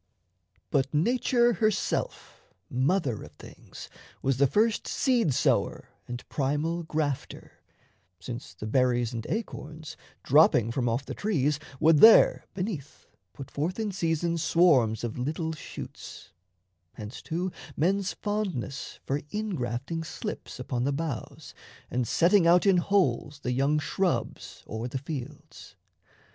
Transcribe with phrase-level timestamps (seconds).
[0.71, 3.87] But nature herself, Mother of things,
[4.23, 7.51] was the first seed sower And primal grafter;
[8.19, 13.79] since the berries and acorns, Dropping from off the trees, would there beneath Put forth
[13.79, 16.31] in season swarms of little shoots;
[16.93, 21.53] Hence too men's fondness for ingrafting slips Upon the boughs
[21.91, 25.75] and setting out in holes The young shrubs o'er the fields.